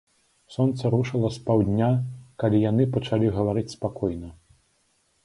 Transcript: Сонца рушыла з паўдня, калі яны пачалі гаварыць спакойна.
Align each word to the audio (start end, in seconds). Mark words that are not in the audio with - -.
Сонца 0.53 0.91
рушыла 0.93 1.29
з 1.35 1.43
паўдня, 1.49 1.89
калі 2.45 2.63
яны 2.71 2.83
пачалі 2.97 3.27
гаварыць 3.37 3.73
спакойна. 3.75 4.29